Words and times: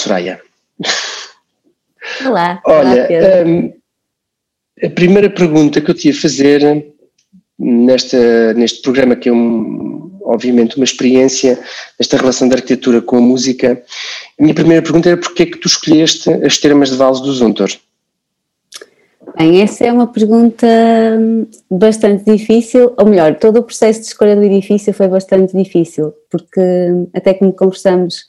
Soraya. 0.00 0.40
Olá. 2.26 2.60
Olha, 2.66 3.08
Olá, 3.10 3.46
um, 3.46 3.72
a 4.82 4.90
primeira 4.90 5.28
pergunta 5.28 5.80
que 5.80 5.90
eu 5.90 5.94
te 5.94 6.08
ia 6.08 6.14
fazer 6.14 6.86
nesta, 7.58 8.54
neste 8.54 8.80
programa, 8.80 9.14
que 9.14 9.28
é 9.28 9.32
um, 9.32 10.18
obviamente 10.22 10.76
uma 10.76 10.84
experiência, 10.84 11.58
esta 11.98 12.16
relação 12.16 12.48
da 12.48 12.56
arquitetura 12.56 13.02
com 13.02 13.16
a 13.16 13.20
música, 13.20 13.82
a 14.38 14.42
minha 14.42 14.54
primeira 14.54 14.82
pergunta 14.82 15.10
era 15.10 15.18
porque 15.18 15.42
é 15.42 15.46
que 15.46 15.58
tu 15.58 15.68
escolheste 15.68 16.30
as 16.30 16.56
termas 16.56 16.90
de 16.90 16.96
Vales 16.96 17.20
do 17.20 17.32
Zuntor? 17.32 17.70
Bem, 19.36 19.60
essa 19.60 19.84
é 19.84 19.92
uma 19.92 20.06
pergunta 20.06 20.66
hum, 20.66 21.46
bastante 21.70 22.24
difícil, 22.24 22.94
ou 22.96 23.06
melhor, 23.06 23.36
todo 23.36 23.58
o 23.58 23.62
processo 23.62 24.00
de 24.00 24.06
escolha 24.06 24.34
do 24.34 24.42
edifício 24.42 24.92
foi 24.94 25.08
bastante 25.08 25.56
difícil, 25.56 26.14
porque 26.30 26.60
hum, 26.60 27.06
até 27.14 27.34
como 27.34 27.52
conversamos 27.52 28.24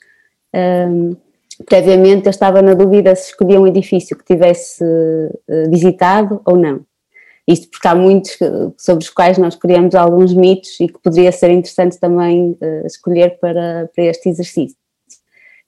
um, 0.54 1.16
previamente, 1.62 2.26
eu 2.26 2.30
estava 2.30 2.62
na 2.62 2.74
dúvida 2.74 3.14
se 3.14 3.30
escolhia 3.30 3.60
um 3.60 3.66
edifício 3.66 4.16
que 4.16 4.24
tivesse 4.24 4.82
uh, 4.84 5.70
visitado 5.70 6.40
ou 6.44 6.56
não. 6.56 6.80
Isto 7.46 7.68
porque 7.70 7.88
há 7.88 7.94
muitos 7.94 8.38
sobre 8.78 9.04
os 9.04 9.10
quais 9.10 9.36
nós 9.36 9.56
criamos 9.56 9.94
alguns 9.94 10.32
mitos 10.32 10.78
e 10.80 10.86
que 10.86 10.98
poderia 11.02 11.32
ser 11.32 11.50
interessante 11.50 11.98
também 11.98 12.56
uh, 12.60 12.86
escolher 12.86 13.38
para, 13.40 13.90
para 13.94 14.04
este 14.04 14.28
exercício. 14.28 14.76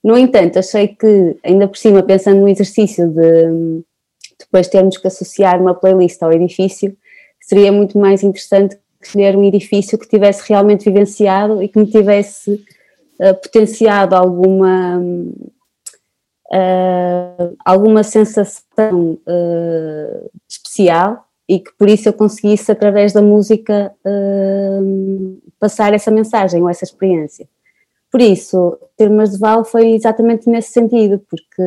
No 0.03 0.17
entanto, 0.17 0.59
achei 0.59 0.89
que, 0.89 1.35
ainda 1.43 1.67
por 1.67 1.77
cima, 1.77 2.03
pensando 2.03 2.39
no 2.39 2.47
exercício 2.47 3.07
de 3.09 3.83
depois 4.39 4.67
termos 4.67 4.97
que 4.97 5.07
associar 5.07 5.59
uma 5.59 5.73
playlist 5.73 6.21
ao 6.21 6.31
edifício, 6.31 6.95
seria 7.41 7.71
muito 7.71 7.97
mais 7.97 8.23
interessante 8.23 8.77
escolher 9.01 9.35
um 9.35 9.43
edifício 9.43 9.97
que 9.97 10.07
tivesse 10.07 10.47
realmente 10.47 10.85
vivenciado 10.85 11.61
e 11.61 11.67
que 11.67 11.79
me 11.79 11.87
tivesse 11.87 12.63
uh, 13.19 13.33
potenciado 13.41 14.15
alguma, 14.15 15.01
uh, 16.51 17.55
alguma 17.63 18.03
sensação 18.03 19.17
uh, 19.27 20.31
especial 20.49 21.25
e 21.47 21.59
que 21.59 21.71
por 21.77 21.87
isso 21.87 22.09
eu 22.09 22.13
conseguisse, 22.13 22.71
através 22.71 23.13
da 23.13 23.21
música, 23.21 23.93
passar 25.59 25.93
essa 25.93 26.09
mensagem 26.09 26.59
ou 26.63 26.67
essa 26.67 26.83
experiência. 26.83 27.47
Por 28.11 28.19
isso, 28.19 28.79
de 28.97 29.37
Val 29.37 29.63
foi 29.63 29.91
exatamente 29.91 30.49
nesse 30.49 30.71
sentido, 30.71 31.21
porque 31.29 31.61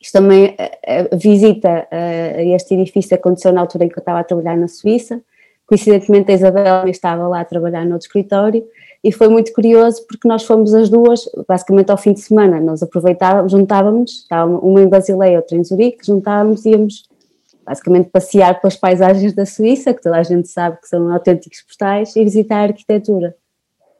isto 0.00 0.12
também, 0.12 0.56
a, 0.58 1.14
visita 1.14 1.86
a, 1.88 2.42
este 2.42 2.74
edifício 2.74 3.14
aconteceu 3.14 3.52
na 3.52 3.60
altura 3.60 3.84
em 3.84 3.88
que 3.88 3.96
eu 3.96 4.00
estava 4.00 4.20
a 4.20 4.24
trabalhar 4.24 4.56
na 4.56 4.66
Suíça. 4.66 5.22
Coincidentemente, 5.64 6.32
a 6.32 6.34
Isabel 6.34 6.88
estava 6.88 7.28
lá 7.28 7.40
a 7.40 7.44
trabalhar 7.44 7.84
no 7.84 7.92
outro 7.92 8.06
escritório 8.06 8.66
e 9.02 9.12
foi 9.12 9.28
muito 9.28 9.52
curioso 9.52 10.04
porque 10.06 10.26
nós 10.26 10.42
fomos 10.42 10.74
as 10.74 10.88
duas, 10.88 11.28
basicamente 11.46 11.90
ao 11.90 11.96
fim 11.96 12.12
de 12.12 12.20
semana, 12.20 12.60
nós 12.60 12.82
aproveitávamos, 12.82 13.52
juntávamos, 13.52 14.26
uma 14.62 14.82
em 14.82 14.88
Basileia, 14.88 15.38
outra 15.38 15.56
em 15.56 15.64
Zurique, 15.64 16.04
juntávamos 16.04 16.64
e 16.64 16.70
íamos 16.70 17.08
basicamente 17.64 18.08
passear 18.08 18.60
pelas 18.60 18.76
paisagens 18.76 19.34
da 19.34 19.44
Suíça, 19.44 19.92
que 19.92 20.02
toda 20.02 20.16
a 20.16 20.22
gente 20.22 20.48
sabe 20.48 20.80
que 20.80 20.88
são 20.88 21.12
autênticos 21.12 21.60
postais, 21.62 22.16
e 22.16 22.24
visitar 22.24 22.60
a 22.60 22.62
arquitetura. 22.62 23.36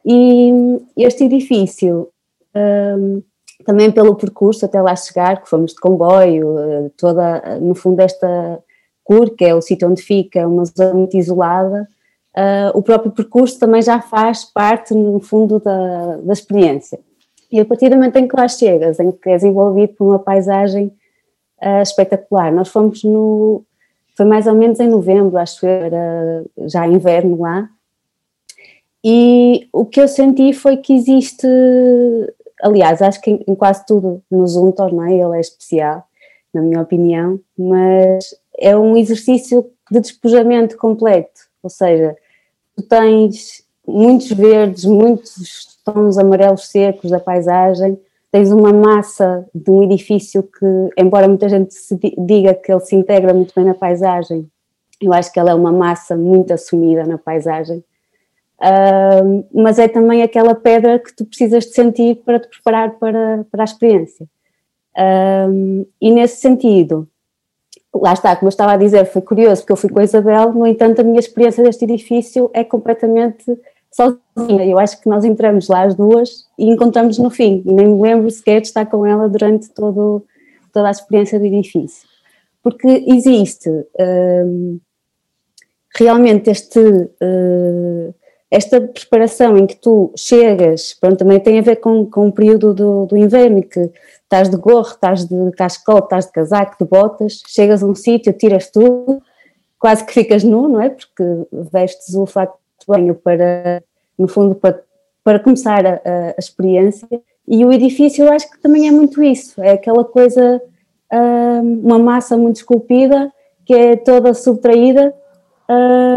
E 0.05 0.51
este 0.97 1.25
edifício 1.25 2.09
um, 2.55 3.21
também 3.65 3.91
pelo 3.91 4.15
percurso 4.15 4.65
até 4.65 4.81
lá 4.81 4.95
chegar, 4.95 5.41
que 5.41 5.49
fomos 5.49 5.73
de 5.73 5.79
comboio, 5.79 6.57
eh, 6.57 6.91
toda, 6.97 7.59
no 7.59 7.75
fundo, 7.75 7.99
esta 7.99 8.59
CUR, 9.03 9.35
que 9.35 9.45
é 9.45 9.53
o 9.53 9.61
sítio 9.61 9.89
onde 9.89 10.01
fica, 10.01 10.47
uma 10.47 10.63
zona 10.65 10.93
muito 10.93 11.17
isolada, 11.17 11.87
uh, 12.37 12.77
o 12.77 12.81
próprio 12.81 13.11
percurso 13.11 13.59
também 13.59 13.81
já 13.81 14.01
faz 14.01 14.45
parte, 14.45 14.93
no 14.93 15.19
fundo, 15.19 15.59
da, 15.59 16.17
da 16.17 16.33
experiência. 16.33 16.99
E 17.51 17.59
a 17.59 17.65
partir 17.65 17.89
do 17.89 17.95
momento 17.95 18.17
em 18.17 18.27
que 18.27 18.35
lá 18.35 18.47
chegas, 18.47 18.99
em 18.99 19.11
que 19.11 19.29
és 19.29 19.43
envolvido 19.43 19.93
por 19.93 20.07
uma 20.07 20.19
paisagem 20.19 20.87
uh, 21.61 21.81
espetacular, 21.81 22.51
nós 22.51 22.69
fomos 22.69 23.03
no. 23.03 23.63
Foi 24.15 24.25
mais 24.25 24.47
ou 24.47 24.53
menos 24.53 24.79
em 24.79 24.87
novembro, 24.87 25.37
acho 25.37 25.61
que 25.61 25.65
era 25.65 26.43
já 26.65 26.85
inverno 26.85 27.39
lá, 27.39 27.69
e 29.03 29.69
o 29.71 29.85
que 29.85 30.01
eu 30.01 30.09
senti 30.09 30.51
foi 30.51 30.75
que 30.75 30.93
existe 30.93 31.47
aliás, 32.61 33.01
acho 33.01 33.21
que 33.21 33.31
em, 33.47 33.55
quase 33.55 33.85
tudo 33.85 34.21
Untor, 34.31 34.93
não 34.93 35.05
é? 35.05 35.13
Ele 35.13 35.37
é 35.37 35.39
especial, 35.39 36.03
na 36.53 36.61
minha 36.61 36.81
opinião, 36.81 37.39
mas 37.57 38.35
é 38.57 38.75
um 38.77 38.97
exercício 38.97 39.71
de 39.89 39.99
despojamento 39.99 40.77
completo, 40.77 41.48
ou 41.61 41.69
seja, 41.69 42.15
tu 42.75 42.83
tens 42.83 43.63
muitos 43.87 44.31
verdes, 44.31 44.85
muitos 44.85 45.79
tons 45.83 46.17
amarelos 46.17 46.67
secos 46.67 47.09
da 47.11 47.19
paisagem, 47.19 47.99
tens 48.31 48.51
uma 48.51 48.71
massa 48.71 49.45
de 49.53 49.71
um 49.71 49.83
edifício 49.83 50.43
que, 50.43 50.89
embora 50.97 51.27
muita 51.27 51.49
gente 51.49 51.75
diga 52.17 52.53
que 52.53 52.71
ele 52.71 52.81
se 52.81 52.95
integra 52.95 53.33
muito 53.33 53.53
bem 53.55 53.65
na 53.65 53.73
paisagem, 53.73 54.49
eu 55.01 55.13
acho 55.13 55.31
que 55.31 55.39
ele 55.39 55.49
é 55.49 55.53
uma 55.53 55.71
massa 55.71 56.15
muito 56.15 56.53
assumida 56.53 57.05
na 57.05 57.17
paisagem, 57.17 57.83
Uh, 58.59 59.47
mas 59.53 59.79
é 59.79 59.87
também 59.87 60.21
aquela 60.21 60.53
pedra 60.53 60.99
que 60.99 61.15
tu 61.15 61.25
precisas 61.25 61.65
de 61.65 61.73
sentir 61.73 62.15
para 62.25 62.39
te 62.39 62.49
preparar 62.49 62.91
para, 62.99 63.45
para 63.49 63.63
a 63.63 63.65
experiência. 63.65 64.27
Uh, 64.97 65.87
e 66.01 66.11
nesse 66.11 66.41
sentido, 66.41 67.07
lá 67.93 68.13
está, 68.13 68.35
como 68.35 68.47
eu 68.47 68.49
estava 68.49 68.73
a 68.73 68.77
dizer, 68.77 69.05
foi 69.05 69.21
curioso 69.21 69.61
porque 69.61 69.73
eu 69.73 69.77
fui 69.77 69.89
com 69.89 69.99
a 69.99 70.03
Isabel, 70.03 70.53
no 70.53 70.65
entanto, 70.67 71.01
a 71.01 71.03
minha 71.03 71.19
experiência 71.19 71.63
deste 71.63 71.85
edifício 71.85 72.49
é 72.53 72.63
completamente 72.63 73.45
sozinha. 73.91 74.65
Eu 74.65 74.77
acho 74.77 75.01
que 75.01 75.09
nós 75.09 75.25
entramos 75.25 75.67
lá 75.67 75.83
as 75.83 75.95
duas 75.95 76.47
e 76.57 76.69
encontramos 76.69 77.17
no 77.17 77.29
fim, 77.29 77.63
e 77.65 77.73
nem 77.73 77.87
me 77.87 78.01
lembro 78.01 78.29
sequer 78.29 78.61
de 78.61 78.67
estar 78.67 78.85
com 78.85 79.05
ela 79.05 79.27
durante 79.27 79.69
todo, 79.69 80.23
toda 80.71 80.87
a 80.87 80.91
experiência 80.91 81.39
do 81.39 81.45
edifício. 81.45 82.07
Porque 82.61 83.05
existe 83.07 83.69
uh, 83.69 84.79
realmente 85.95 86.49
este 86.49 86.79
uh, 86.79 88.13
esta 88.51 88.81
preparação 88.81 89.57
em 89.57 89.67
que 89.67 89.75
tu 89.75 90.11
chegas, 90.17 90.95
pronto, 90.99 91.17
também 91.17 91.39
tem 91.39 91.59
a 91.59 91.61
ver 91.61 91.75
com, 91.77 92.05
com 92.05 92.27
o 92.27 92.31
período 92.31 92.73
do, 92.73 93.05
do 93.05 93.17
inverno, 93.17 93.61
que 93.61 93.91
estás 94.29 94.47
de 94.47 94.57
gorro, 94.57 94.91
estás 94.91 95.25
de 95.25 95.51
cascote, 95.53 96.03
estás 96.03 96.27
de 96.27 96.31
casaco, 96.31 96.75
de 96.79 96.87
botas, 96.87 97.41
chegas 97.47 97.81
a 97.81 97.87
um 97.87 97.95
sítio, 97.95 98.31
tiras 98.31 98.69
tudo, 98.69 99.19
quase 99.79 100.05
que 100.05 100.13
ficas 100.13 100.43
nu, 100.43 100.67
não 100.67 100.79
é? 100.79 100.91
Porque 100.91 101.23
vestes 101.71 102.13
o 102.13 102.27
fato 102.27 102.55
de 102.79 102.85
banho 102.85 103.15
para, 103.15 103.83
no 104.17 104.27
fundo, 104.27 104.53
para, 104.53 104.83
para 105.23 105.39
começar 105.39 105.83
a, 105.83 105.93
a, 106.05 106.35
experiência. 106.37 107.07
E 107.47 107.65
o 107.65 107.73
edifício 107.73 108.25
eu 108.25 108.31
acho 108.31 108.51
que 108.51 108.59
também 108.59 108.87
é 108.87 108.91
muito 108.91 109.23
isso, 109.23 109.59
é 109.63 109.71
aquela 109.71 110.05
coisa, 110.05 110.61
hum, 111.11 111.81
uma 111.83 111.97
massa 111.97 112.37
muito 112.37 112.57
esculpida, 112.57 113.33
que 113.65 113.73
é 113.73 113.95
toda 113.95 114.35
subtraída, 114.35 115.11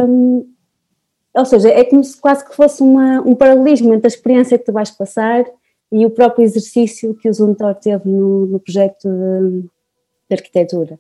hum, 0.07 0.47
ou 1.35 1.47
seja, 1.47 1.71
é 1.71 1.83
como 1.83 2.05
se 2.05 2.21
quase 2.21 2.45
que 2.47 2.55
fosse 2.55 2.83
uma, 2.83 3.23
um 3.23 3.35
paralelismo 3.35 3.95
entre 3.95 4.07
a 4.07 4.15
experiência 4.15 4.59
que 4.59 4.67
tu 4.67 4.73
vais 4.73 4.91
passar 4.91 5.47
e 5.93 6.07
o 6.07 6.11
próprio 6.11 6.43
exercício 6.43 7.15
que 7.15 7.29
o 7.29 7.33
Zuntor 7.33 7.75
teve 7.75 8.09
no, 8.09 8.47
no 8.47 8.59
projeto 8.59 9.09
de, 9.09 9.61
de 9.61 10.35
arquitetura. 10.35 10.99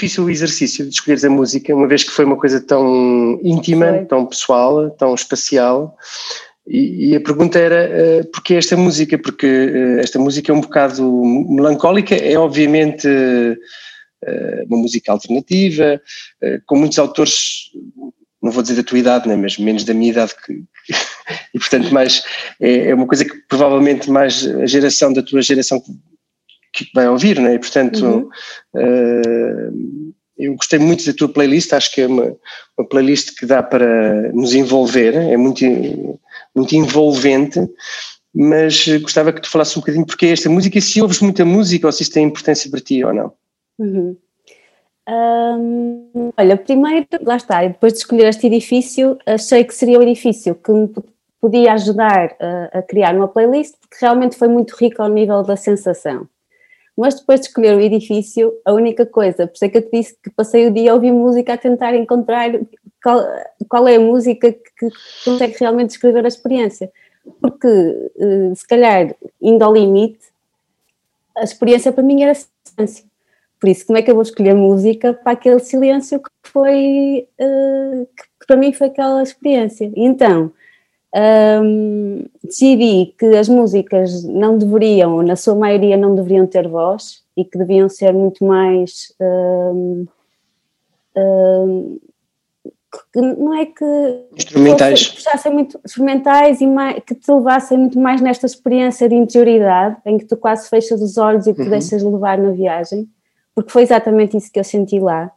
Difícil 0.00 0.24
o 0.24 0.30
exercício 0.30 0.84
de 0.86 0.94
escolheres 0.94 1.24
a 1.24 1.30
música, 1.30 1.74
uma 1.74 1.86
vez 1.86 2.02
que 2.02 2.10
foi 2.10 2.24
uma 2.24 2.36
coisa 2.36 2.58
tão 2.58 3.38
íntima, 3.42 4.06
tão 4.08 4.24
pessoal, 4.24 4.90
tão 4.92 5.14
espacial. 5.14 5.94
E, 6.66 7.10
e 7.10 7.16
a 7.16 7.20
pergunta 7.20 7.58
era 7.58 7.90
uh, 8.22 8.30
porquê 8.30 8.54
esta 8.54 8.76
música? 8.76 9.18
Porque 9.18 9.46
uh, 9.46 10.00
esta 10.00 10.18
música 10.18 10.50
é 10.50 10.54
um 10.54 10.60
bocado 10.62 11.04
melancólica, 11.48 12.14
é 12.14 12.38
obviamente 12.38 13.06
uh, 13.06 14.64
uma 14.66 14.78
música 14.78 15.12
alternativa, 15.12 16.00
com 16.66 16.76
muitos 16.76 16.98
autores, 16.98 17.70
não 18.42 18.52
vou 18.52 18.62
dizer 18.62 18.76
da 18.76 18.82
tua 18.82 18.98
idade, 18.98 19.26
né, 19.26 19.34
mas 19.34 19.56
menos 19.56 19.82
da 19.82 19.94
minha 19.94 20.12
idade, 20.12 20.34
que, 20.44 20.62
que 20.84 20.92
e 21.54 21.58
portanto 21.58 21.90
mais, 21.92 22.22
é, 22.60 22.90
é, 22.90 22.94
uma 22.94 23.06
coisa 23.06 23.24
que 23.24 23.34
provavelmente 23.48 24.10
mais 24.10 24.46
a 24.46 24.66
geração 24.66 25.10
da 25.10 25.22
tua 25.22 25.40
geração 25.40 25.82
que 26.72 26.86
vai 26.94 27.08
ouvir, 27.08 27.38
né? 27.40 27.54
E 27.54 27.58
portanto, 27.58 28.04
uhum. 28.04 28.28
uh, 28.74 30.12
eu 30.38 30.54
gostei 30.54 30.78
muito 30.78 31.04
da 31.04 31.12
tua 31.12 31.28
playlist, 31.28 31.72
acho 31.72 31.92
que 31.92 32.00
é 32.00 32.06
uma, 32.06 32.36
uma 32.78 32.88
playlist 32.88 33.38
que 33.38 33.44
dá 33.44 33.62
para 33.62 34.32
nos 34.32 34.54
envolver, 34.54 35.14
é 35.14 35.36
muito, 35.36 35.64
muito 36.54 36.74
envolvente, 36.74 37.60
mas 38.34 38.86
gostava 39.02 39.32
que 39.32 39.42
tu 39.42 39.50
falasses 39.50 39.76
um 39.76 39.80
bocadinho 39.80 40.06
porque 40.06 40.26
é 40.26 40.30
esta 40.30 40.48
música 40.48 40.78
e 40.78 40.82
se 40.82 41.02
ouves 41.02 41.20
muita 41.20 41.44
música 41.44 41.86
ou 41.86 41.92
se 41.92 42.02
isso 42.02 42.12
tem 42.12 42.26
importância 42.26 42.70
para 42.70 42.80
ti 42.80 43.04
ou 43.04 43.12
não. 43.12 43.32
Uhum. 43.78 44.16
Um, 45.08 46.30
olha, 46.36 46.56
primeiro, 46.56 47.06
lá 47.22 47.36
está, 47.36 47.66
depois 47.66 47.92
de 47.92 47.98
escolher 47.98 48.28
este 48.28 48.46
edifício, 48.46 49.18
achei 49.26 49.64
que 49.64 49.74
seria 49.74 49.98
o 49.98 50.02
edifício 50.02 50.54
que 50.54 50.70
me 50.72 50.88
podia 51.40 51.72
ajudar 51.72 52.36
a, 52.38 52.78
a 52.78 52.82
criar 52.82 53.14
uma 53.16 53.26
playlist, 53.26 53.74
porque 53.80 53.96
realmente 54.00 54.36
foi 54.36 54.48
muito 54.48 54.76
rico 54.76 55.02
ao 55.02 55.08
nível 55.08 55.42
da 55.42 55.56
sensação. 55.56 56.28
Mas 56.96 57.18
depois 57.18 57.40
de 57.40 57.46
escolher 57.46 57.76
o 57.76 57.80
edifício, 57.80 58.52
a 58.64 58.72
única 58.72 59.06
coisa, 59.06 59.46
por 59.46 59.54
isso 59.54 59.64
é 59.64 59.68
que 59.68 59.78
eu 59.78 59.82
te 59.82 59.90
disse 59.92 60.16
que 60.22 60.30
passei 60.30 60.66
o 60.66 60.72
dia 60.72 60.90
a 60.90 60.94
ouvir 60.94 61.12
música 61.12 61.54
a 61.54 61.56
tentar 61.56 61.94
encontrar 61.94 62.50
qual, 63.02 63.24
qual 63.68 63.88
é 63.88 63.96
a 63.96 64.00
música 64.00 64.52
que, 64.52 64.88
consegue 65.24 65.56
realmente 65.58 65.90
descrever 65.90 66.24
a 66.24 66.28
experiência. 66.28 66.90
Porque, 67.40 67.68
eh, 67.68 68.54
se 68.54 68.66
calhar, 68.66 69.14
indo 69.40 69.62
ao 69.62 69.72
limite, 69.72 70.18
a 71.36 71.44
experiência 71.44 71.92
para 71.92 72.02
mim 72.02 72.22
era 72.22 72.34
silêncio. 72.34 73.04
Por 73.60 73.68
isso, 73.68 73.86
como 73.86 73.98
é 73.98 74.02
que 74.02 74.10
eu 74.10 74.14
vou 74.14 74.22
escolher 74.22 74.54
música 74.54 75.12
para 75.12 75.32
aquele 75.32 75.60
silêncio 75.60 76.18
que 76.18 76.30
foi, 76.44 77.28
eh, 77.38 78.06
que 78.40 78.46
para 78.46 78.56
mim 78.56 78.72
foi 78.72 78.88
aquela 78.88 79.22
experiência? 79.22 79.90
então, 79.96 80.52
um, 81.14 82.24
decidi 82.42 83.14
que 83.18 83.26
as 83.36 83.48
músicas 83.48 84.22
não 84.24 84.56
deveriam, 84.56 85.22
na 85.22 85.36
sua 85.36 85.54
maioria, 85.54 85.96
não 85.96 86.14
deveriam 86.14 86.46
ter 86.46 86.68
voz 86.68 87.22
e 87.36 87.44
que 87.44 87.58
deviam 87.58 87.88
ser 87.88 88.12
muito 88.12 88.44
mais. 88.44 89.12
Um, 89.20 90.06
um, 91.16 91.98
que 93.12 93.20
não 93.20 93.54
é 93.54 93.66
que 93.66 94.24
instrumentais 94.34 95.08
puxassem 95.08 95.52
muito 95.52 95.80
instrumentais 95.84 96.60
e 96.60 96.66
mais, 96.66 97.00
que 97.04 97.14
te 97.14 97.30
levassem 97.30 97.78
muito 97.78 97.98
mais 98.00 98.20
nesta 98.20 98.46
experiência 98.46 99.08
de 99.08 99.14
interioridade 99.14 99.96
em 100.04 100.18
que 100.18 100.24
tu 100.24 100.36
quase 100.36 100.68
fechas 100.68 101.00
os 101.00 101.16
olhos 101.16 101.46
e 101.46 101.54
te 101.54 101.62
uhum. 101.62 101.70
deixas 101.70 102.02
levar 102.02 102.36
na 102.36 102.50
viagem 102.50 103.08
porque 103.54 103.70
foi 103.70 103.82
exatamente 103.82 104.36
isso 104.36 104.50
que 104.50 104.58
eu 104.58 104.64
senti 104.64 104.98
lá 104.98 105.30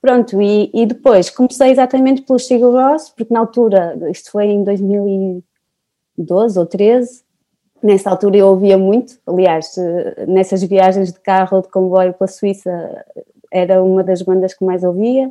Pronto, 0.00 0.40
e, 0.40 0.70
e 0.72 0.86
depois 0.86 1.28
comecei 1.28 1.70
exatamente 1.70 2.22
pelo 2.22 2.38
Sigur 2.38 2.72
Ross, 2.72 3.10
porque 3.10 3.32
na 3.32 3.40
altura, 3.40 3.98
isto 4.10 4.30
foi 4.30 4.46
em 4.46 4.64
2012 4.64 6.58
ou 6.58 6.64
13, 6.64 7.22
nessa 7.82 8.08
altura 8.10 8.38
eu 8.38 8.48
ouvia 8.48 8.78
muito, 8.78 9.18
aliás, 9.26 9.74
nessas 10.26 10.62
viagens 10.62 11.12
de 11.12 11.20
carro 11.20 11.58
ou 11.58 11.62
de 11.62 11.68
comboio 11.68 12.14
pela 12.14 12.28
Suíça, 12.28 13.04
era 13.52 13.82
uma 13.82 14.02
das 14.02 14.22
bandas 14.22 14.54
que 14.54 14.64
mais 14.64 14.84
ouvia. 14.84 15.28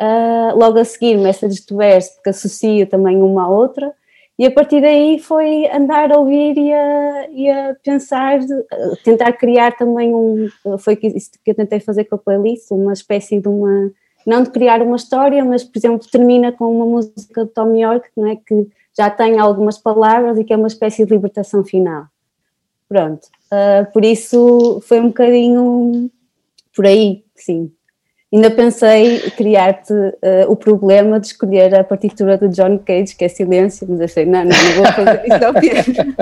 Uh, 0.00 0.58
logo 0.58 0.78
a 0.78 0.84
seguir, 0.84 1.16
Message 1.16 1.64
to 1.64 1.76
Verse, 1.76 2.20
que 2.22 2.30
associo 2.30 2.86
também 2.86 3.22
uma 3.22 3.44
à 3.44 3.48
outra, 3.48 3.94
e 4.38 4.46
a 4.46 4.50
partir 4.50 4.80
daí 4.80 5.18
foi 5.20 5.66
andar 5.70 6.10
a 6.10 6.18
ouvir 6.18 6.58
e 6.58 6.72
a, 6.72 7.28
e 7.30 7.48
a 7.48 7.76
pensar, 7.84 8.40
tentar 9.04 9.32
criar 9.34 9.76
também 9.76 10.12
um. 10.12 10.48
Foi 10.78 10.98
isso 11.02 11.30
que 11.44 11.52
eu 11.52 11.54
tentei 11.54 11.78
fazer 11.78 12.04
com 12.04 12.16
a 12.16 12.18
playlist, 12.18 12.70
uma 12.72 12.92
espécie 12.92 13.40
de 13.40 13.48
uma. 13.48 13.92
Não 14.26 14.42
de 14.42 14.50
criar 14.50 14.82
uma 14.82 14.96
história, 14.96 15.44
mas, 15.44 15.62
por 15.62 15.78
exemplo, 15.78 16.08
termina 16.10 16.50
com 16.50 16.74
uma 16.74 16.86
música 16.86 17.44
de 17.44 17.50
Tom 17.50 17.76
York, 17.76 18.08
não 18.16 18.26
é? 18.26 18.36
que 18.36 18.66
já 18.96 19.10
tem 19.10 19.38
algumas 19.38 19.76
palavras 19.78 20.38
e 20.38 20.44
que 20.44 20.52
é 20.52 20.56
uma 20.56 20.68
espécie 20.68 21.04
de 21.04 21.12
libertação 21.12 21.62
final. 21.62 22.06
Pronto. 22.88 23.28
Uh, 23.52 23.92
por 23.92 24.04
isso 24.04 24.80
foi 24.82 24.98
um 24.98 25.08
bocadinho 25.08 26.10
por 26.74 26.86
aí, 26.86 27.22
sim. 27.36 27.70
Ainda 28.34 28.50
pensei 28.50 29.20
criar-te 29.30 29.92
uh, 29.92 30.50
o 30.50 30.56
problema 30.56 31.20
de 31.20 31.28
escolher 31.28 31.72
a 31.72 31.84
partitura 31.84 32.36
do 32.36 32.48
John 32.48 32.78
Cage, 32.78 33.14
que 33.14 33.24
é 33.24 33.28
silêncio, 33.28 33.86
mas 33.88 34.00
achei, 34.00 34.26
não, 34.26 34.40
não, 34.40 34.50
não 34.50 34.72
vou 34.74 34.86
fazer 34.86 35.22
isso 35.24 35.44
ao 35.44 35.54
Pedro. 35.54 36.14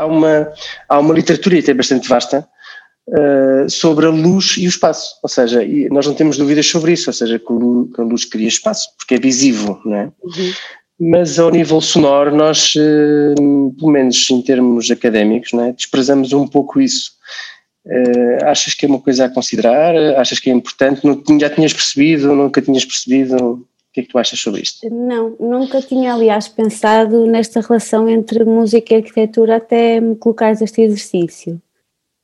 há 0.00 0.06
uma, 0.06 0.52
há 0.88 0.98
uma 0.98 1.14
literatura, 1.14 1.58
até 1.58 1.74
bastante 1.74 2.08
vasta, 2.08 2.48
uh, 3.08 3.68
sobre 3.68 4.06
a 4.06 4.10
luz 4.10 4.56
e 4.56 4.66
o 4.66 4.68
espaço. 4.68 5.16
Ou 5.22 5.28
seja, 5.28 5.60
nós 5.90 6.06
não 6.06 6.14
temos 6.14 6.38
dúvidas 6.38 6.66
sobre 6.66 6.92
isso, 6.92 7.10
ou 7.10 7.14
seja, 7.14 7.38
que 7.38 8.00
a 8.00 8.04
luz 8.04 8.24
cria 8.24 8.48
espaço, 8.48 8.88
porque 8.98 9.14
é 9.14 9.18
visível, 9.18 9.78
não 9.84 9.96
é? 9.96 10.04
Uhum. 10.22 10.52
Mas 11.02 11.38
ao 11.38 11.50
nível 11.50 11.80
sonoro, 11.80 12.34
nós, 12.34 12.74
uh, 12.74 13.74
pelo 13.78 13.92
menos 13.92 14.28
em 14.30 14.42
termos 14.42 14.90
académicos, 14.90 15.52
não 15.52 15.64
é? 15.64 15.72
desprezamos 15.72 16.32
um 16.32 16.46
pouco 16.46 16.80
isso. 16.80 17.12
Uh, 17.86 18.44
achas 18.44 18.74
que 18.74 18.84
é 18.84 18.88
uma 18.88 19.00
coisa 19.00 19.24
a 19.26 19.30
considerar? 19.30 19.96
Achas 20.18 20.38
que 20.38 20.50
é 20.50 20.52
importante? 20.52 21.06
Não, 21.06 21.22
já 21.38 21.48
tinhas 21.48 21.72
percebido? 21.72 22.34
Nunca 22.34 22.60
tinhas 22.60 22.84
percebido? 22.84 23.66
O 23.90 23.92
que 23.92 24.00
é 24.00 24.02
que 24.04 24.08
tu 24.08 24.18
achas 24.18 24.38
sobre 24.38 24.62
isto? 24.62 24.88
Não, 24.88 25.36
nunca 25.40 25.82
tinha, 25.82 26.14
aliás, 26.14 26.46
pensado 26.46 27.26
nesta 27.26 27.60
relação 27.60 28.08
entre 28.08 28.44
música 28.44 28.94
e 28.94 28.98
arquitetura 28.98 29.56
até 29.56 30.00
me 30.00 30.14
colocares 30.14 30.62
este 30.62 30.82
exercício. 30.82 31.60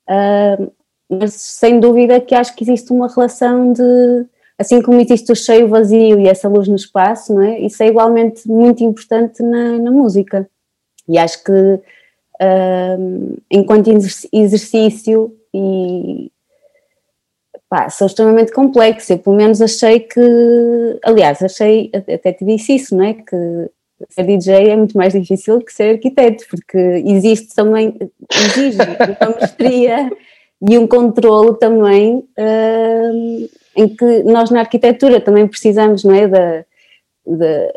Uh, 0.09 0.71
mas 1.11 1.35
sem 1.35 1.81
dúvida 1.81 2.21
que 2.21 2.37
acho 2.37 2.55
que 2.55 2.63
existe 2.63 2.93
uma 2.93 3.09
relação 3.13 3.73
de, 3.73 4.27
assim 4.57 4.81
como 4.81 5.01
existe 5.01 5.33
o 5.33 5.35
cheio 5.35 5.67
vazio 5.67 6.21
e 6.21 6.29
essa 6.29 6.49
luz 6.49 6.69
no 6.69 6.77
espaço, 6.77 7.35
não 7.35 7.43
é? 7.43 7.59
Isso 7.59 7.83
é 7.83 7.89
igualmente 7.89 8.47
muito 8.49 8.85
importante 8.85 9.43
na, 9.43 9.77
na 9.77 9.91
música. 9.91 10.49
E 11.09 11.19
acho 11.19 11.43
que 11.43 11.51
uh, 11.51 13.43
enquanto 13.51 13.91
exercício 14.33 15.37
e 15.53 16.31
pá, 17.69 17.89
são 17.91 18.07
extremamente 18.07 18.53
complexos. 18.53 19.11
Eu 19.11 19.19
pelo 19.19 19.37
menos 19.37 19.61
achei 19.61 20.01
que, 20.01 20.21
aliás, 21.05 21.43
achei, 21.43 21.91
até 21.95 22.33
te 22.33 22.45
disse 22.45 22.75
isso, 22.77 22.97
não 22.97 23.05
é? 23.05 23.15
Que 23.15 23.71
ser 24.11 24.25
DJ 24.25 24.71
é 24.71 24.77
muito 24.77 24.97
mais 24.97 25.13
difícil 25.13 25.61
que 25.61 25.73
ser 25.73 25.95
arquiteto, 25.95 26.45
porque 26.51 26.79
existe 27.07 27.55
também, 27.55 27.97
exige 28.31 28.79
uma 29.21 29.37
mestria 29.41 30.11
e 30.69 30.79
um 30.79 30.87
controlo 30.87 31.55
também, 31.55 32.17
uh, 32.17 33.49
em 33.75 33.89
que 33.89 34.23
nós 34.25 34.51
na 34.51 34.61
arquitetura 34.61 35.21
também 35.21 35.47
precisamos, 35.47 36.05
não 36.05 36.15
é? 36.15 36.29
Da, 36.29 36.65
da, 37.27 37.73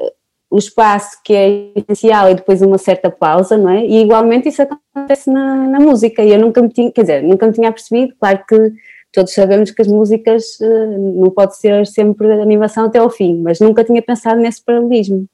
o 0.51 0.57
espaço 0.57 1.19
que 1.23 1.33
é 1.33 1.71
essencial 1.75 2.31
e 2.31 2.35
depois 2.35 2.61
uma 2.61 2.77
certa 2.77 3.09
pausa, 3.11 3.55
não 3.57 3.69
é? 3.69 3.85
E 3.85 4.01
igualmente 4.01 4.49
isso 4.49 4.63
acontece 4.63 5.29
na, 5.29 5.67
na 5.67 5.79
música 5.79 6.23
e 6.23 6.31
eu 6.31 6.39
nunca 6.39 6.61
me 6.61 6.69
tinha, 6.69 6.91
quer 6.91 7.01
dizer, 7.01 7.23
nunca 7.23 7.45
me 7.45 7.53
tinha 7.53 7.71
percebido, 7.71 8.15
claro 8.19 8.43
que 8.47 8.73
todos 9.11 9.33
sabemos 9.33 9.71
que 9.71 9.81
as 9.81 9.87
músicas 9.87 10.59
uh, 10.59 11.21
não 11.21 11.31
pode 11.31 11.57
ser 11.57 11.85
sempre 11.87 12.31
animação 12.41 12.85
até 12.85 12.99
ao 12.99 13.09
fim, 13.09 13.41
mas 13.41 13.59
nunca 13.59 13.83
tinha 13.83 14.01
pensado 14.01 14.39
nesse 14.39 14.63
paralelismo 14.63 15.27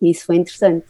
e 0.00 0.10
isso 0.10 0.26
foi 0.26 0.36
interessante. 0.36 0.86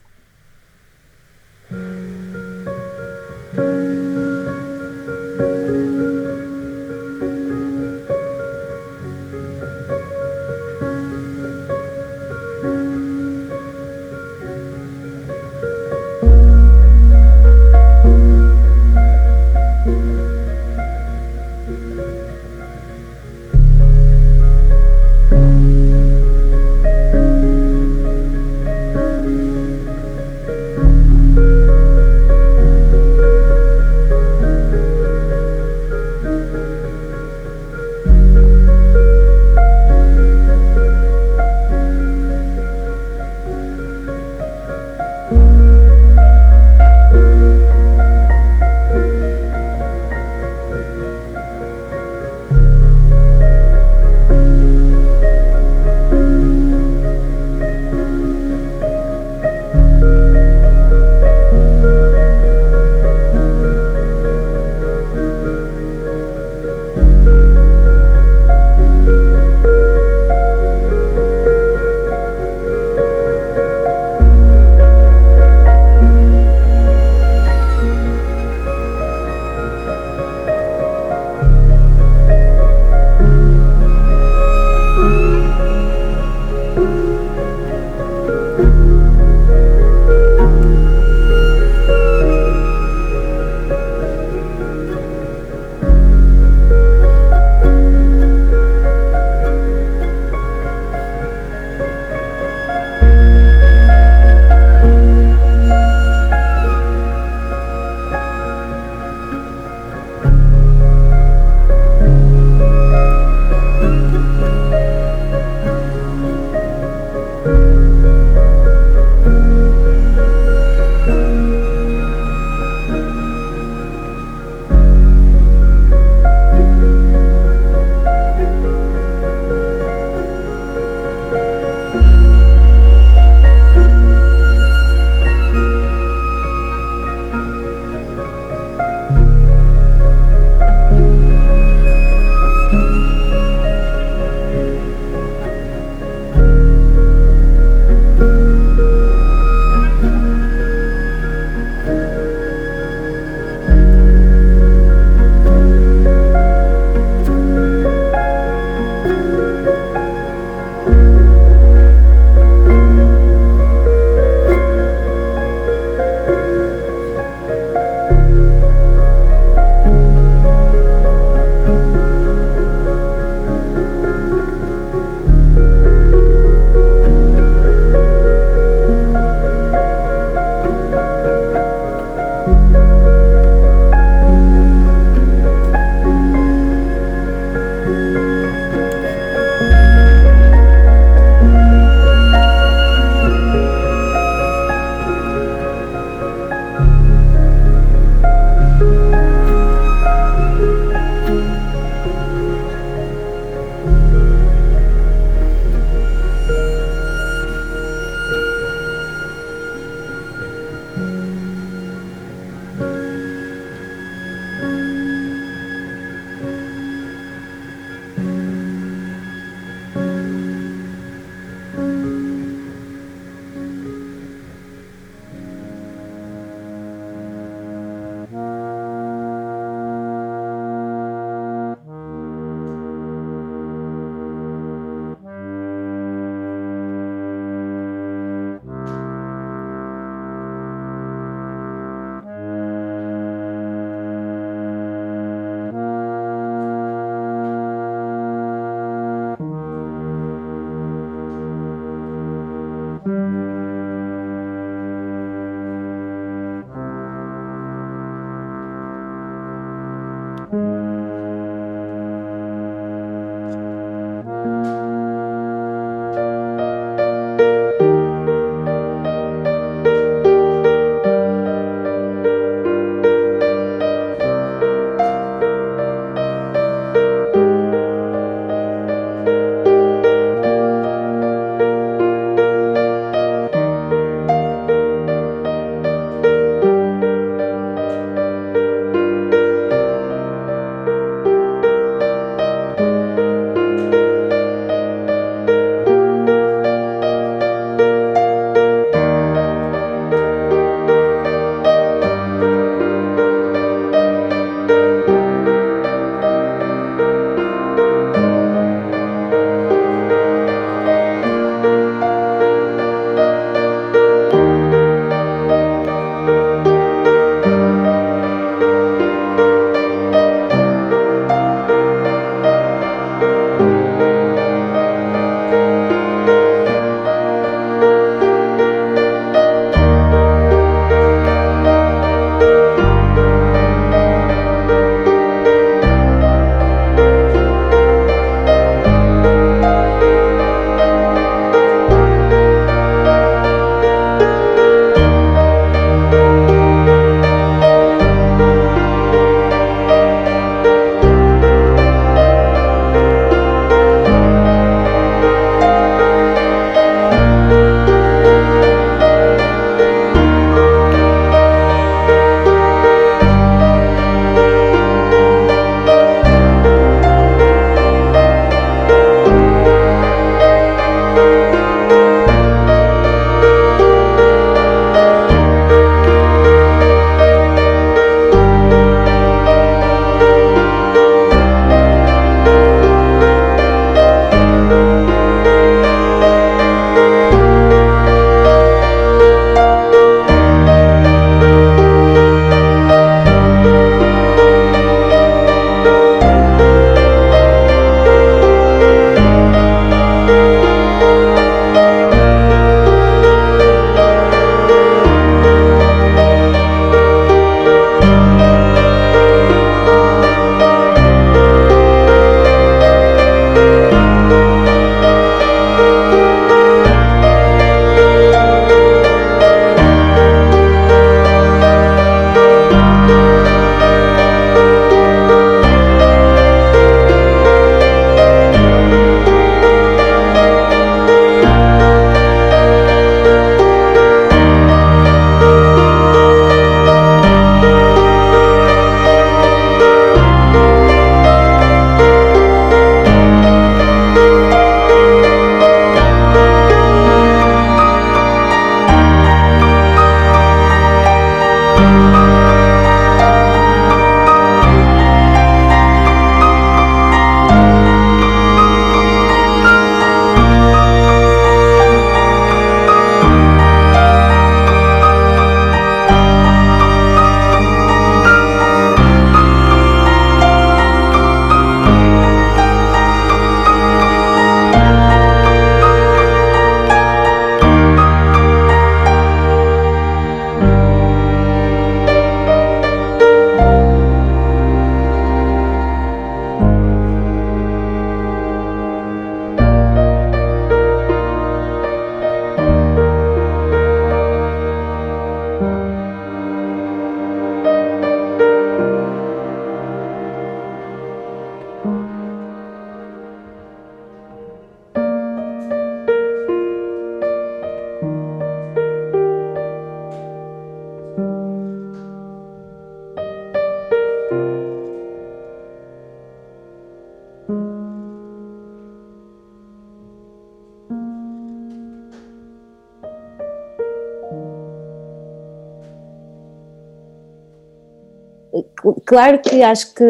Claro 529.11 529.41
que 529.41 529.61
acho 529.61 529.93
que 529.93 530.05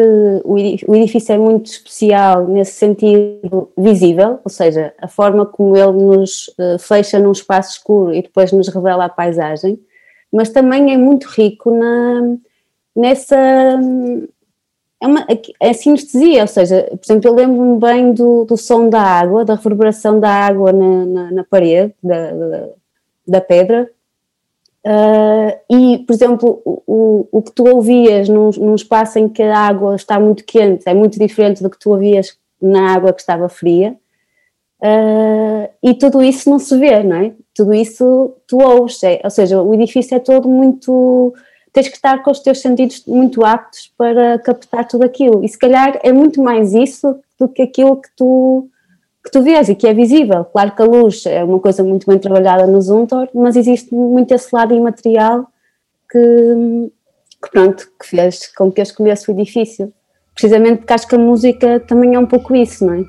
o 0.45 0.95
edifício 0.95 1.33
é 1.33 1.37
muito 1.39 1.65
especial 1.71 2.45
nesse 2.45 2.73
sentido 2.73 3.71
visível, 3.75 4.39
ou 4.43 4.51
seja, 4.51 4.93
a 5.01 5.07
forma 5.07 5.43
como 5.43 5.75
ele 5.75 5.91
nos 5.93 6.49
uh, 6.49 6.77
fecha 6.77 7.17
num 7.17 7.31
espaço 7.31 7.71
escuro 7.71 8.13
e 8.13 8.21
depois 8.21 8.51
nos 8.51 8.67
revela 8.67 9.05
a 9.05 9.09
paisagem, 9.09 9.79
mas 10.31 10.49
também 10.49 10.93
é 10.93 10.97
muito 10.99 11.25
rico 11.29 11.71
na, 11.71 12.37
nessa. 12.95 13.35
É, 15.01 15.07
uma, 15.07 15.25
é 15.59 15.73
sinestesia, 15.73 16.43
ou 16.43 16.47
seja, 16.47 16.83
por 16.83 17.03
exemplo, 17.03 17.27
eu 17.27 17.33
lembro-me 17.33 17.79
bem 17.79 18.13
do, 18.13 18.45
do 18.45 18.55
som 18.55 18.87
da 18.87 19.01
água, 19.01 19.43
da 19.43 19.55
reverberação 19.55 20.19
da 20.19 20.29
água 20.29 20.71
na, 20.71 21.05
na, 21.07 21.31
na 21.31 21.43
parede, 21.43 21.91
da, 22.03 22.31
da, 22.31 22.69
da 23.27 23.41
pedra, 23.41 23.89
Uh, 24.85 25.53
e, 25.69 25.99
por 25.99 26.13
exemplo, 26.13 26.61
o, 26.65 27.27
o 27.31 27.41
que 27.43 27.51
tu 27.51 27.67
ouvias 27.67 28.27
num, 28.27 28.49
num, 28.57 28.73
espaço 28.73 29.19
em 29.19 29.29
que 29.29 29.43
a 29.43 29.59
água 29.59 29.95
está 29.95 30.19
muito 30.19 30.43
quente 30.43 30.83
é 30.87 30.93
muito 30.93 31.19
diferente 31.19 31.61
do 31.61 31.69
que 31.69 31.77
tu 31.77 31.91
ouvias 31.91 32.35
na 32.59 32.93
água 32.93 33.13
que 33.13 33.21
estava 33.21 33.47
fria. 33.47 33.95
Uh, 34.81 35.69
e 35.83 35.93
tudo 35.93 36.23
isso 36.23 36.49
não 36.49 36.57
se 36.57 36.75
vê, 36.77 37.03
não 37.03 37.15
é? 37.17 37.33
Tudo 37.53 37.73
isso 37.73 38.35
tu 38.47 38.57
ouves, 38.57 39.03
é, 39.03 39.21
ou 39.23 39.29
seja, 39.29 39.61
o 39.61 39.73
edifício 39.73 40.15
é 40.15 40.19
todo 40.19 40.49
muito. 40.49 41.33
Tens 41.71 41.87
que 41.87 41.95
estar 41.95 42.23
com 42.23 42.31
os 42.31 42.39
teus 42.39 42.59
sentidos 42.59 43.05
muito 43.05 43.45
aptos 43.45 43.93
para 43.95 44.39
captar 44.39 44.87
tudo 44.87 45.05
aquilo. 45.05 45.43
E 45.45 45.47
se 45.47 45.57
calhar 45.57 45.99
é 46.03 46.11
muito 46.11 46.41
mais 46.41 46.73
isso 46.73 47.19
do 47.39 47.47
que 47.47 47.61
aquilo 47.61 48.01
que 48.01 48.09
tu 48.15 48.67
que 49.23 49.31
tu 49.31 49.41
vês 49.43 49.69
e 49.69 49.75
que 49.75 49.87
é 49.87 49.93
visível. 49.93 50.45
Claro 50.45 50.75
que 50.75 50.81
a 50.81 50.85
luz 50.85 51.25
é 51.25 51.43
uma 51.43 51.59
coisa 51.59 51.83
muito 51.83 52.07
bem 52.07 52.17
trabalhada 52.17 52.65
no 52.65 52.81
Zuntor, 52.81 53.29
mas 53.33 53.55
existe 53.55 53.93
muito 53.93 54.33
esse 54.33 54.53
lado 54.53 54.73
imaterial 54.73 55.47
que, 56.09 56.91
que 57.43 57.51
pronto, 57.51 57.87
que 57.99 58.07
fez 58.07 58.47
com 58.53 58.71
que 58.71 58.81
eu 58.81 58.83
escolhesse 58.83 59.29
o 59.29 59.33
edifício. 59.33 59.93
Precisamente 60.33 60.79
porque 60.79 60.93
acho 60.93 61.07
que 61.07 61.15
a 61.15 61.19
música 61.19 61.79
também 61.81 62.15
é 62.15 62.19
um 62.19 62.25
pouco 62.25 62.55
isso, 62.55 62.85
não 62.85 62.93
é? 62.95 63.03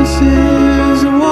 purposes 0.00 1.29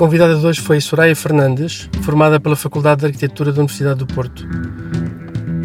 convidada 0.00 0.34
de 0.34 0.46
hoje 0.46 0.62
foi 0.62 0.80
Soraya 0.80 1.14
Fernandes, 1.14 1.86
formada 2.00 2.40
pela 2.40 2.56
Faculdade 2.56 3.00
de 3.00 3.06
Arquitetura 3.08 3.52
da 3.52 3.58
Universidade 3.58 3.98
do 3.98 4.06
Porto. 4.06 4.48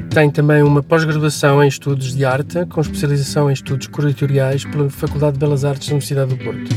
Tem 0.10 0.30
também 0.30 0.62
uma 0.62 0.84
pós-graduação 0.84 1.64
em 1.64 1.70
Estudos 1.70 2.14
de 2.14 2.26
Arte, 2.26 2.66
com 2.66 2.82
especialização 2.82 3.50
em 3.50 3.54
Estudos 3.54 3.88
Curatoriais 3.88 4.66
pela 4.66 4.90
Faculdade 4.90 5.36
de 5.36 5.40
Belas 5.40 5.64
Artes 5.64 5.88
da 5.88 5.94
Universidade 5.94 6.36
do 6.36 6.44
Porto. 6.44 6.70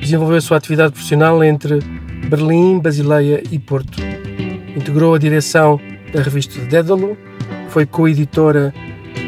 Desenvolveu 0.00 0.36
a 0.36 0.40
sua 0.40 0.58
atividade 0.58 0.92
profissional 0.92 1.42
entre 1.42 1.80
Berlim, 2.28 2.78
Basileia 2.78 3.42
e 3.50 3.58
Porto. 3.58 4.00
Integrou 4.76 5.16
a 5.16 5.18
direção 5.18 5.80
da 6.12 6.22
revista 6.22 6.60
Dédalo, 6.66 7.18
foi 7.70 7.84
co-editora 7.84 8.72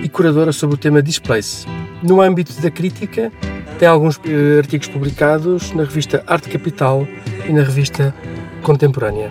e 0.01 0.09
curadora 0.09 0.53
sobre 0.53 0.77
o 0.77 0.79
tema 0.79 1.03
Displace. 1.03 1.67
No 2.05 2.21
âmbito 2.21 2.53
da 2.63 2.71
crítica, 2.71 3.33
tem 3.81 3.89
alguns 3.89 4.21
eh, 4.27 4.59
artigos 4.59 4.87
publicados 4.87 5.73
na 5.73 5.83
revista 5.83 6.23
Arte 6.29 6.49
Capital 6.49 7.05
e 7.47 7.53
na 7.53 7.63
revista 7.63 8.15
Contemporânea. 8.63 9.31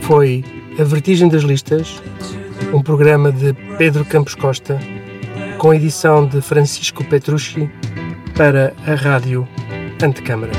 Foi 0.00 0.44
A 0.78 0.84
Vertigem 0.84 1.28
das 1.28 1.42
Listas, 1.42 2.02
um 2.72 2.82
programa 2.82 3.30
de 3.32 3.52
Pedro 3.78 4.04
Campos 4.04 4.34
Costa, 4.34 4.78
com 5.58 5.72
edição 5.72 6.26
de 6.26 6.40
Francisco 6.40 7.04
Petrucci 7.04 7.70
para 8.36 8.74
a 8.86 8.94
rádio 8.94 9.46
Antecâmara. 10.02 10.52